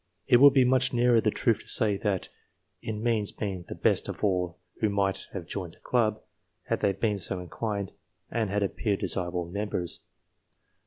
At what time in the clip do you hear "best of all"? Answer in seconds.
3.75-4.57